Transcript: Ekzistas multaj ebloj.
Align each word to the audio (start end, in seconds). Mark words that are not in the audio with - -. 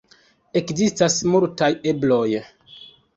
Ekzistas 0.61 1.17
multaj 1.33 1.69
ebloj. 1.93 2.25